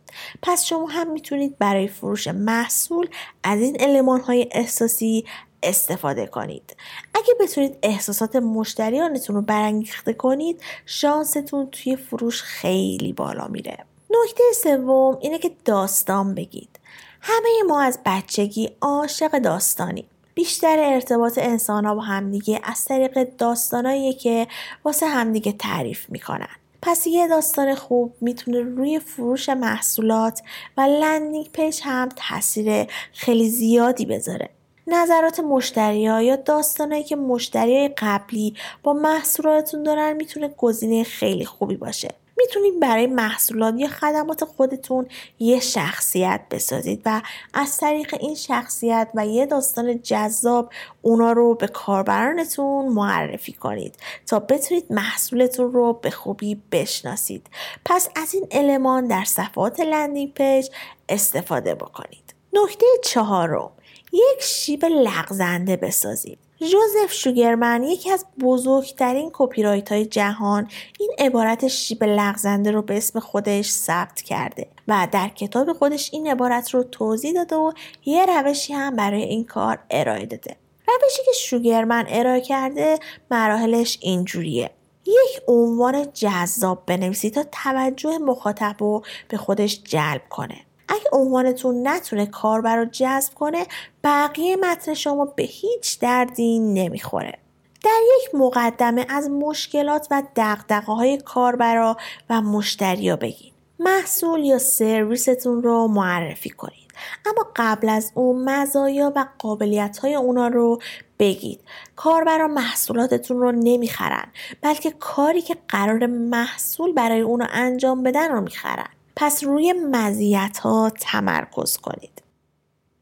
پس 0.42 0.64
شما 0.64 0.86
هم 0.86 1.10
می‌تونید 1.12 1.58
برای 1.58 1.88
فروش 1.88 2.28
محصول 2.28 3.08
از 3.42 3.60
این 3.60 3.76
علمان 3.80 4.20
های 4.20 4.48
احساسی 4.52 5.24
استفاده 5.62 6.26
کنید. 6.26 6.76
اگه 7.14 7.34
بتونید 7.40 7.78
احساسات 7.82 8.36
مشتریانتون 8.36 9.36
رو 9.36 9.42
برانگیخته 9.42 10.12
کنید 10.12 10.62
شانستون 10.86 11.68
توی 11.70 11.96
فروش 11.96 12.42
خیلی 12.42 13.12
بالا 13.12 13.48
میره. 13.48 13.89
نکته 14.10 14.42
سوم 14.62 15.18
اینه 15.20 15.38
که 15.38 15.50
داستان 15.64 16.34
بگید. 16.34 16.80
همه 17.20 17.48
ما 17.68 17.82
از 17.82 17.98
بچگی 18.06 18.70
عاشق 18.80 19.38
داستانی 19.38 20.04
بیشتر 20.34 20.78
ارتباط 20.78 21.38
انسان 21.38 21.84
ها 21.84 21.94
با 21.94 22.00
همدیگه 22.00 22.60
از 22.64 22.84
طریق 22.84 23.36
داستاناییه 23.36 24.12
که 24.12 24.46
واسه 24.84 25.06
همدیگه 25.06 25.52
تعریف 25.52 26.10
می‌کنن. 26.10 26.48
پس 26.82 27.06
یه 27.06 27.28
داستان 27.28 27.74
خوب 27.74 28.14
می‌تونه 28.20 28.60
روی 28.60 28.98
فروش 28.98 29.48
محصولات 29.48 30.42
و 30.76 30.80
landing 30.80 31.50
page 31.52 31.80
هم 31.84 32.08
تاثیر 32.16 32.86
خیلی 33.12 33.50
زیادی 33.50 34.06
بذاره. 34.06 34.50
نظرات 34.86 35.40
مشتری 35.40 36.06
ها 36.06 36.22
یا 36.22 36.36
داستانهایی 36.36 37.04
که 37.04 37.16
مشتری 37.16 37.88
قبلی 37.88 38.54
با 38.82 38.92
محصولاتتون 38.92 39.82
دارن 39.82 40.12
می‌تونه 40.12 40.48
گزینه 40.48 41.04
خیلی 41.04 41.44
خوبی 41.44 41.76
باشه. 41.76 42.08
می‌تونید 42.40 42.80
برای 42.80 43.06
محصولات 43.06 43.74
یا 43.78 43.88
خدمات 43.88 44.44
خودتون 44.44 45.06
یه 45.38 45.60
شخصیت 45.60 46.40
بسازید 46.50 47.02
و 47.04 47.22
از 47.54 47.76
طریق 47.76 48.14
این 48.20 48.34
شخصیت 48.34 49.08
و 49.14 49.26
یه 49.26 49.46
داستان 49.46 50.02
جذاب 50.02 50.72
اونا 51.02 51.32
رو 51.32 51.54
به 51.54 51.68
کاربرانتون 51.68 52.88
معرفی 52.88 53.52
کنید 53.52 53.94
تا 54.26 54.38
بتونید 54.38 54.92
محصولتون 54.92 55.72
رو 55.72 55.92
به 55.92 56.10
خوبی 56.10 56.62
بشناسونید. 56.72 57.46
پس 57.84 58.08
از 58.16 58.34
این 58.34 58.46
المان 58.50 59.06
در 59.06 59.24
صفحات 59.24 59.80
landing 59.80 60.34
page 60.34 60.68
استفاده 61.08 61.74
بکنید. 61.74 62.34
نکته 62.52 62.86
چهارم 63.04 63.70
یک 64.12 64.42
شیب 64.42 64.84
لغزنده 64.84 65.76
بسازید. 65.76 66.38
جوزف 66.60 67.12
شوگرمن 67.12 67.82
یکی 67.82 68.10
از 68.10 68.26
بزرگترین 68.40 69.30
copywriter 69.32 69.92
های 69.92 70.06
جهان 70.06 70.68
این 70.98 71.10
عبارت 71.18 71.68
شیب 71.68 72.04
لغزنده 72.04 72.70
رو 72.70 72.82
به 72.82 72.96
اسم 72.96 73.20
خودش 73.20 73.70
ثبت 73.70 74.22
کرده 74.22 74.66
و 74.88 75.08
در 75.12 75.28
کتاب 75.28 75.72
خودش 75.72 76.10
این 76.12 76.30
عبارت 76.30 76.70
رو 76.70 76.82
توضیح 76.82 77.32
داده 77.32 77.56
و 77.56 77.72
یه 78.04 78.26
روشی 78.26 78.72
هم 78.72 78.96
برای 78.96 79.22
این 79.22 79.44
کار 79.44 79.78
ارائه 79.90 80.26
داده. 80.26 80.56
روشی 81.02 81.22
که 81.26 81.32
شوگرمن 81.32 82.06
ارائه 82.08 82.40
کرده 82.40 82.98
مراحلش 83.30 83.98
اینجوریه. 84.00 84.70
یک 85.06 85.42
عنوان 85.48 86.12
جذاب 86.12 86.82
بنویسید 86.86 87.34
تا 87.34 87.44
توجه 87.52 88.18
مخاطب 88.18 88.76
رو 88.78 89.02
به 89.28 89.36
خودش 89.36 89.82
جلب 89.84 90.22
کنه. 90.30 90.56
اگه 90.90 91.04
عنوانتون 91.12 91.88
نتونه 91.88 92.26
کاربر 92.26 92.76
رو 92.76 92.84
جذب 92.84 93.34
کنه 93.34 93.66
بقیه 94.04 94.56
متن 94.56 94.94
شما 94.94 95.24
به 95.24 95.42
هیچ 95.42 95.98
دردی 95.98 96.58
نمی‌خوره. 96.58 97.38
در 97.84 98.00
یک 98.16 98.34
مقدمه 98.34 99.06
از 99.08 99.30
مشکلات 99.30 100.08
و 100.10 100.22
دقدقه 100.36 100.92
های 100.92 101.18
کاربرا 101.18 101.96
و 102.30 102.40
مشتریا 102.40 103.16
بگید 103.16 103.52
محصول 103.78 104.40
یا 104.40 104.58
سرویستون 104.58 105.62
رو 105.62 105.86
معرفی 105.88 106.50
کنید. 106.50 106.90
اما 107.26 107.46
قبل 107.56 107.88
از 107.88 108.12
اون 108.14 108.44
مزایا 108.44 109.12
و 109.16 109.26
قابلیت 109.38 109.98
های 109.98 110.14
اونا 110.14 110.48
رو 110.48 110.78
بگید. 111.18 111.60
کاربرا 111.96 112.48
محصولاتتون 112.48 113.40
رو 113.40 113.52
نمی‌خرن 113.52 114.26
بلکه 114.60 114.90
کاری 114.90 115.42
که 115.42 115.56
قرار 115.68 116.06
محصول 116.06 116.92
برای 116.92 117.20
اونو 117.20 117.46
انجام 117.50 118.02
بدن 118.02 118.32
رو 118.32 118.40
می‌خرن. 118.40 118.88
پس 119.16 119.44
روی 119.44 119.72
مزیت 119.72 120.58
ها 120.58 120.92
تمرکز 121.00 121.76
کنید. 121.76 122.22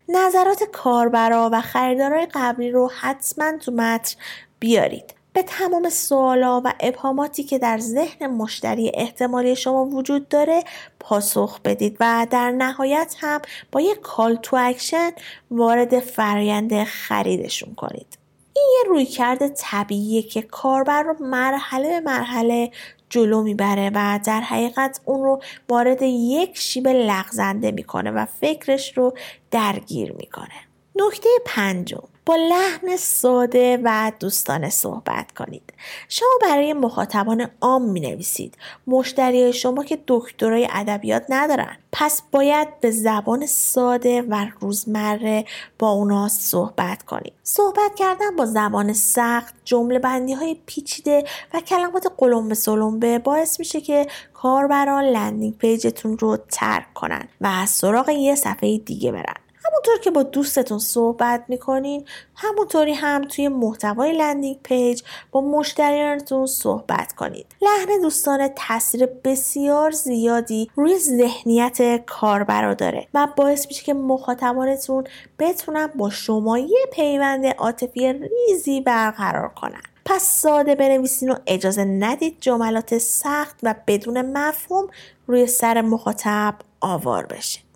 نظرات 0.09 0.63
کاربرا 0.73 1.51
و 1.53 1.61
خریدارای 1.61 2.27
قبلی 2.35 2.71
رو 2.71 2.91
حتما 3.01 3.59
تو 3.59 3.73
متن 3.73 4.17
بیارید. 4.59 5.15
به 5.33 5.43
تمام 5.43 5.89
سوالا 5.89 6.63
و 6.65 6.73
ابهاماتی 6.81 7.45
که 7.45 7.59
در 7.59 7.79
ذهن 7.79 8.27
مشتری 8.27 8.93
احتمالی 8.95 9.57
شما 9.57 9.85
وجود 9.85 10.29
داره 10.29 10.65
پاسخ 11.01 11.61
بدید 11.61 11.97
و 12.01 12.27
در 12.31 12.51
نهایت 12.51 13.17
هم 13.19 13.41
با 13.73 13.81
یک 13.81 14.01
call 14.01 14.35
to 14.35 14.57
action 14.61 15.11
وارد 15.51 16.01
فرایند 16.01 16.85
خریدشون 16.85 17.75
کنید. 17.75 18.19
این 18.53 18.67
یه 18.79 18.89
رویکرد 18.89 19.49
طبیعیه 19.49 20.23
که 20.23 20.43
کاربر 20.43 21.03
رو 21.03 21.17
مرحله 21.21 21.89
به 21.89 22.01
مرحله 22.01 22.71
جلو 23.11 23.43
می‌بره 23.43 23.91
و 23.95 24.21
در 24.25 24.41
حقیقت 24.41 25.01
اون 25.05 25.25
رو 25.25 25.43
وارد 25.69 26.03
یک 26.03 26.59
شیب 26.59 26.89
لغزنده 26.89 27.71
می‌کنه 27.71 28.11
و 28.11 28.25
فکرش 28.25 28.99
رو 28.99 29.15
درگیر 29.51 30.13
می‌کنه. 30.13 30.69
نکته 30.97 31.29
پنجم. 31.45 32.03
با 32.29 32.37
لحن 32.37 32.97
ساده 32.97 33.81
و 33.85 34.13
دوستانه 34.21 34.71
صحبت 34.71 35.33
کنید. 35.33 35.73
شما 36.09 36.29
برای 36.43 36.73
مخاطبان 36.73 37.49
عام 37.61 37.83
می 37.83 38.01
نویسید. 38.01 38.55
مشتری 38.87 39.53
شما 39.53 39.85
که 39.85 39.99
دکترای 40.07 40.69
ادبیات 40.73 41.25
ندارن. 41.29 41.77
پس 41.93 42.23
باید 42.33 42.81
به 42.81 42.91
زبان 42.91 43.47
ساده 43.47 44.23
و 44.23 44.47
روزمره 44.61 45.45
با 45.79 45.91
اونا 45.91 46.29
صحبت 46.29 47.03
کنید. 47.03 47.33
صحبت 47.43 47.95
کردن 47.97 48.37
با 48.37 48.47
زبان 48.47 48.93
سخت، 48.93 49.55
جمله 49.65 49.99
بندی 49.99 50.33
های 50.33 50.57
پیچیده 50.67 51.25
و 51.55 51.61
کلمات 51.61 52.07
قلمبه 52.19 52.55
سلمبه 52.55 53.19
باعث 53.19 53.59
میشه 53.59 53.81
که 53.81 54.07
کاربران 54.35 55.05
landing 55.05 55.59
page 55.59 55.93
تون 55.93 56.19
رو 56.19 56.37
ترک 56.37 56.95
کنن 56.95 57.29
و 57.41 57.47
از 57.47 57.71
سراغ 57.71 58.09
یه 58.09 58.35
صفحه 58.35 58.79
دیگه 58.79 59.13
برن. 59.13 59.48
همونطور 59.79 60.05
که 60.05 60.11
با 60.11 60.23
دوستتون 60.23 60.79
صحبت 60.79 61.45
می‌کنین 61.49 62.05
همونطوری 62.35 62.95
هم 62.95 63.25
توی 63.25 63.49
محتوای 63.49 64.13
landing 64.13 64.59
page 64.63 65.03
با 65.31 65.41
مشتریانتون 65.41 66.47
صحبت 66.47 67.13
کنید. 67.13 67.47
لحن 67.63 68.01
دوستانه 68.03 68.49
تاثیر 68.57 69.07
بسیار 69.07 69.91
زیادی 69.91 70.71
روی 70.77 70.99
ذهنیت 70.99 72.05
کاربرا 72.07 72.75
داره 72.75 73.07
و 73.15 73.29
باعث 73.37 73.67
میشه 73.67 73.85
که 73.85 73.95
مخاطبانتون 73.95 75.05
بتونن 75.39 75.87
با 75.87 76.11
شما 76.11 76.59
یه 76.59 76.87
پیوند 76.93 77.47
عاطفی 77.47 78.13
ریزی 78.13 78.81
برقرار 78.81 79.49
کنن. 79.49 79.83
پس 80.05 80.23
ساده 80.23 80.75
بنویسین 80.75 81.31
و 81.31 81.35
اجازه 81.47 81.85
ندید 81.85 82.37
جملات 82.41 82.99
سخت 82.99 83.57
و 83.63 83.75
بدون 83.87 84.39
مفهوم 84.39 84.89
روی 85.27 85.47
سر 85.47 85.81
مخاطب 85.81 86.55
آوار 86.81 87.27
بشه. 87.27 87.68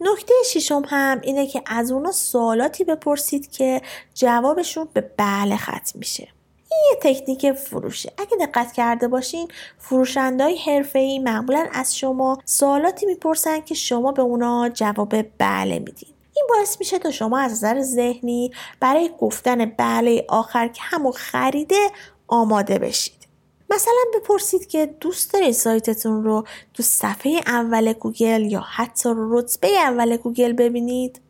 نکته 0.00 0.34
ششم 0.52 0.82
هم 0.86 1.20
اینه 1.22 1.46
که 1.46 1.62
از 1.66 1.90
اونا 1.92 2.12
سوالاتی 2.12 2.84
بپرسید 2.84 3.50
که 3.50 3.82
جوابشون 4.14 4.88
به 4.92 5.10
بله 5.16 5.56
ختم 5.56 5.98
میشه. 5.98 6.28
این 6.70 6.80
یه 6.90 7.14
تکنیک 7.14 7.52
فروشه. 7.52 8.12
اگه 8.18 8.46
دقت 8.46 8.72
کرده 8.72 9.08
باشین 9.08 9.48
فروشنده 9.78 10.44
های 10.44 10.58
حرفه 10.58 11.18
معمولا 11.22 11.68
از 11.72 11.96
شما 11.96 12.38
سوالاتی 12.44 13.06
می‌پرسن 13.06 13.60
که 13.60 13.74
شما 13.74 14.12
به 14.12 14.22
اونا 14.22 14.68
جواب 14.68 15.14
بله 15.38 15.78
میدین. 15.78 16.08
این 16.36 16.46
باعث 16.48 16.76
میشه 16.80 16.98
تا 16.98 17.10
شما 17.10 17.38
از 17.38 17.52
نظر 17.52 17.80
ذهنی 17.82 18.52
برای 18.80 19.10
گفتن 19.20 19.64
بله 19.64 20.24
آخر 20.28 20.68
که 20.68 20.82
همون 20.82 21.12
خریده 21.12 21.90
آماده 22.28 22.78
بشید 22.78 23.17
مثلا 23.70 24.04
بپرسید 24.14 24.66
که 24.66 24.86
دوست 24.86 25.32
دارید 25.32 25.52
سایتتون 25.52 26.24
رو 26.24 26.44
تو 26.74 26.82
صفحه 26.82 27.40
اول 27.46 27.92
گوگل 27.92 28.52
یا 28.52 28.60
حتی 28.60 29.08
رتبه 29.16 29.68
اول 29.68 30.16
گوگل 30.16 30.52
ببینید؟ 30.52 31.20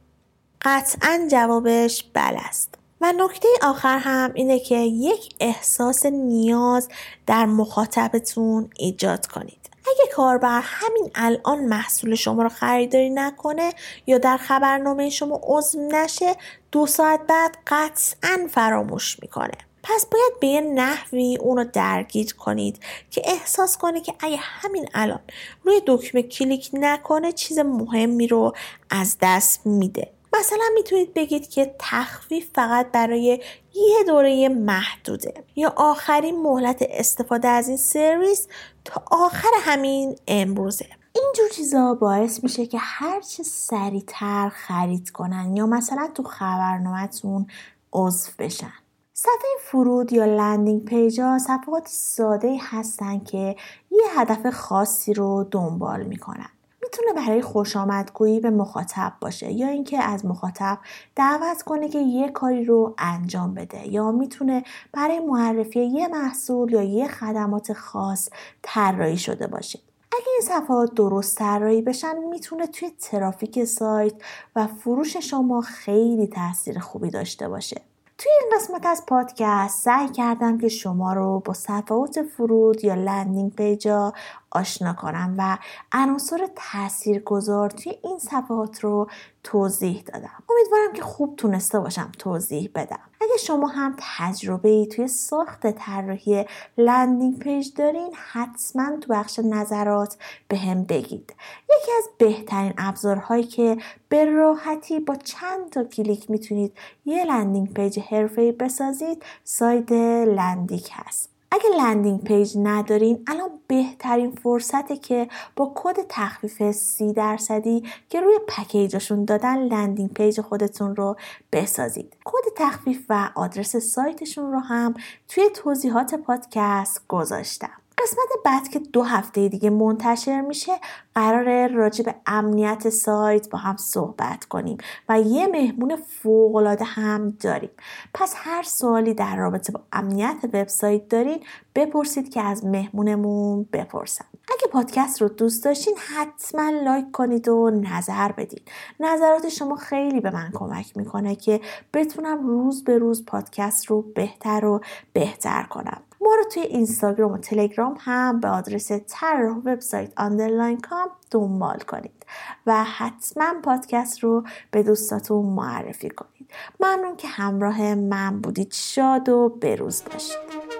قطعا 0.62 1.28
جوابش 1.30 2.04
بله 2.14 2.38
است. 2.48 2.74
و 3.00 3.12
نکته 3.12 3.48
آخر 3.62 3.98
هم 3.98 4.30
اینه 4.34 4.60
که 4.60 4.76
یک 4.78 5.34
احساس 5.40 6.06
نیاز 6.06 6.88
در 7.26 7.46
مخاطبتون 7.46 8.70
ایجاد 8.78 9.26
کنید. 9.26 9.70
اگه 9.86 10.12
کاربر 10.12 10.60
همین 10.64 11.10
الان 11.14 11.64
محصول 11.64 12.14
شما 12.14 12.42
رو 12.42 12.48
خریداری 12.48 13.10
نکنه 13.10 13.72
یا 14.06 14.18
در 14.18 14.36
خبرنامه 14.36 15.10
شما 15.10 15.40
عضو 15.42 15.88
نشه 15.92 16.36
دو 16.72 16.86
ساعت 16.86 17.20
بعد 17.26 17.56
قطعا 17.66 18.48
فراموش 18.50 19.22
می‌کنه. 19.22 19.67
پس 19.82 20.06
باید 20.06 20.40
به 20.40 20.46
یه 20.46 20.60
نحوی 20.60 21.38
اونو 21.40 21.64
درگیر 21.64 22.34
کنید 22.34 22.80
که 23.10 23.22
احساس 23.24 23.76
کنه 23.76 24.00
که 24.00 24.14
اگه 24.20 24.36
همین 24.36 24.88
الان 24.94 25.20
روی 25.64 25.82
دکمه 25.86 26.22
کلیک 26.22 26.70
نکنه 26.72 27.32
چیز 27.32 27.58
مهمی 27.58 28.26
رو 28.26 28.52
از 28.90 29.16
دست 29.22 29.66
میده. 29.66 30.12
مثلا 30.38 30.64
می‌تونید 30.74 31.14
بگید 31.14 31.50
که 31.50 31.74
تخفیف 31.78 32.50
فقط 32.54 32.90
برای 32.92 33.40
یه 33.74 34.04
دوره 34.06 34.48
محدوده 34.48 35.34
یا 35.56 35.72
آخرین 35.76 36.42
مهلت 36.42 36.86
استفاده 36.90 37.48
از 37.48 37.68
این 37.68 37.76
سرویس 37.76 38.46
تا 38.84 39.02
آخر 39.10 39.48
همین 39.60 40.16
امروزه. 40.28 40.86
اینجور 41.12 41.48
چیزا 41.56 41.94
باعث 41.94 42.44
میشه 42.44 42.66
که 42.66 42.78
هرچه 42.80 43.42
سریعتر 43.42 44.48
خرید 44.48 45.10
کنن 45.10 45.56
یا 45.56 45.66
مثلا 45.66 46.10
تو 46.14 46.22
خبرنامهتون 46.22 47.46
عضو 47.92 48.30
بشن. 48.38 48.72
صفحه 49.20 49.56
فرود 49.60 50.12
یا 50.12 50.24
landing 50.24 50.84
page 50.84 51.20
ها 51.20 51.38
صفحات 51.38 51.88
ساده 51.88 52.56
هستن 52.60 53.18
که 53.18 53.56
یه 53.90 54.02
هدف 54.16 54.50
خاصی 54.50 55.14
رو 55.14 55.48
دنبال 55.50 56.02
می‌کنن. 56.02 56.48
می‌تونه 56.82 57.12
برای 57.12 57.42
خوش 57.42 57.76
آمدگویی 57.76 58.40
به 58.40 58.50
مخاطب 58.50 59.12
باشه 59.20 59.52
یا 59.52 59.68
اینکه 59.68 60.02
از 60.02 60.26
مخاطب 60.26 60.78
دعوت 61.16 61.62
کنه 61.62 61.88
که 61.88 61.98
یه 61.98 62.28
کاری 62.28 62.64
رو 62.64 62.94
انجام 62.98 63.54
بده 63.54 63.88
یا 63.88 64.12
می‌تونه 64.12 64.64
برای 64.92 65.20
معرفی 65.20 65.84
یه 65.84 66.08
محصول 66.08 66.72
یا 66.72 66.82
یه 66.82 67.08
خدمات 67.08 67.72
خاص 67.72 68.28
طراحی 68.62 69.18
شده 69.18 69.46
باشه. 69.46 69.78
اگه 70.12 70.28
این 70.32 70.48
صفحات 70.48 70.94
درست 70.94 71.38
طراحی 71.38 71.82
بشن 71.82 72.18
می‌تونه 72.30 72.66
توی 72.66 72.90
ترافیک 72.90 73.64
سایت 73.64 74.14
و 74.56 74.66
فروش 74.66 75.16
شما 75.16 75.60
خیلی 75.60 76.26
تاثیر 76.26 76.78
خوبی 76.78 77.10
داشته 77.10 77.48
باشه. 77.48 77.82
توی 78.18 78.32
این 78.40 78.52
قسمت 78.56 78.86
از 78.86 79.06
پادکست 79.06 79.84
سعی 79.84 80.08
کردم 80.08 80.58
که 80.58 80.68
شما 80.68 81.12
رو 81.12 81.42
با 81.44 81.52
صفحات 81.52 82.22
فرود 82.22 82.84
یا 82.84 82.94
landing 82.94 83.54
page 83.54 84.01
ا 84.01 84.12
آشنا 84.50 84.92
کنم 84.92 85.34
و 85.38 85.58
عناصر 85.92 86.48
تاثیرگذار 86.56 87.70
توی 87.70 87.92
این 88.04 88.18
صفحات 88.18 88.80
رو 88.80 89.10
توضیح 89.44 90.02
دادم. 90.02 90.42
امیدوارم 90.50 90.92
که 90.92 91.02
خوب 91.02 91.36
تونسته 91.36 91.80
باشم 91.80 92.12
توضیح 92.18 92.70
بدم. 92.74 93.00
اگه 93.20 93.36
شما 93.36 93.66
هم 93.66 93.96
تجربه 93.98 94.68
ای 94.68 94.86
توی 94.86 95.08
ساخت 95.08 95.66
طراحی 95.70 96.44
landing 96.78 97.38
page 97.38 97.68
دارین 97.76 98.14
حتما 98.32 98.96
تو 98.96 99.12
بخش 99.12 99.38
نظرات 99.38 100.16
به 100.48 100.58
هم 100.58 100.84
بگید. 100.84 101.34
یکی 101.64 101.92
از 101.98 102.08
بهترین 102.18 102.74
ابزارهایی 102.78 103.44
که 103.44 103.76
به 104.08 104.24
راحتی 104.24 105.00
با 105.00 105.14
چند 105.14 105.70
تا 105.70 105.84
کلیک 105.84 106.30
می‌تونید 106.30 106.72
یه 107.04 107.24
landing 107.24 107.74
page 107.74 107.98
حرفه‌ای 107.98 108.52
بسازید 108.52 109.22
سایت 109.44 109.92
لندیک 109.92 110.90
هست. 110.92 111.37
اگه 111.50 111.70
landing 111.78 112.24
page 112.24 112.56
ندارین 112.62 113.24
الان 113.26 113.50
بهترین 113.66 114.30
فرصته 114.30 114.96
که 114.96 115.28
با 115.56 115.72
کد 115.74 115.96
تخفیف 116.08 116.70
سی 116.70 117.12
درصدی 117.12 117.82
که 118.08 118.20
روی 118.20 118.38
پکیجشون 118.48 119.24
دادن 119.24 119.58
landing 119.58 120.12
page 120.12 120.40
خودتون 120.40 120.96
رو 120.96 121.16
بسازید. 121.52 122.16
کد 122.24 122.44
تخفیف 122.56 123.06
و 123.08 123.30
آدرس 123.34 123.76
سایتشون 123.76 124.52
رو 124.52 124.58
هم 124.58 124.94
توی 125.28 125.50
توضیحات 125.54 126.14
پادکست 126.14 127.02
گذاشتم. 127.08 127.87
قسمت 128.02 128.28
بعد 128.44 128.68
که 128.68 128.78
دو 128.78 129.02
هفته 129.02 129.48
دیگه 129.48 129.70
منتشر 129.70 130.40
میشه 130.40 130.72
قراره 131.14 131.68
راجع 131.68 132.04
به 132.04 132.14
امنیت 132.26 132.88
سایت 132.88 133.50
با 133.50 133.58
هم 133.58 133.76
صحبت 133.76 134.44
کنیم 134.44 134.78
و 135.08 135.20
یه 135.20 135.46
مهمون 135.46 135.96
فوق‌العاده 135.96 136.84
هم 136.84 137.30
داریم. 137.30 137.70
پس 138.14 138.34
هر 138.36 138.62
سوالی 138.62 139.14
در 139.14 139.36
رابطه 139.36 139.72
با 139.72 139.80
امنیت 139.92 140.36
وبسایت 140.44 141.08
دارین 141.08 141.40
بپرسید 141.74 142.30
که 142.30 142.42
از 142.42 142.64
مهمونمون 142.64 143.68
بپرسم 143.72 144.24
اگه 144.48 144.66
پادکست 144.72 145.22
رو 145.22 145.28
دوست 145.28 145.64
داشتین 145.64 145.94
حتما 146.16 146.70
لایک 146.70 147.10
کنید 147.12 147.48
و 147.48 147.70
نظر 147.70 148.32
بدید 148.32 148.70
نظرات 149.00 149.48
شما 149.48 149.76
خیلی 149.76 150.20
به 150.20 150.30
من 150.30 150.50
کمک 150.54 150.96
می‌کنه 150.96 151.36
که 151.36 151.60
بتونم 151.94 152.46
روز 152.46 152.84
به 152.84 152.98
روز 152.98 153.24
پادکست 153.24 153.86
رو 153.86 154.02
بهتر 154.02 154.64
و 154.64 154.80
بهتر 155.12 155.62
کنم. 155.62 156.02
ما 156.20 156.34
رو 156.34 156.44
توی 156.54 156.62
اینستاگرام 156.62 157.32
و 157.32 157.38
تلگرام 157.38 157.96
هم 158.00 158.40
به 158.40 158.48
آدرس 158.48 158.92
طراح 159.08 159.56
وبسایت 159.56 160.12
underline 160.16 160.80
com 160.80 161.10
دنبال 161.30 161.78
کنید 161.78 162.26
و 162.66 162.84
حتما 162.84 163.54
پادکست 163.62 164.20
رو 164.20 164.44
به 164.70 164.82
دوستاتون 164.82 165.44
معرفی 165.44 166.10
کنید. 166.10 166.50
ممنون 166.80 167.16
که 167.16 167.28
همراه 167.28 167.94
من 167.94 168.40
بودید. 168.40 168.72
شاد 168.72 169.28
و 169.28 169.48
بروز 169.48 170.02
باشید. 170.12 170.77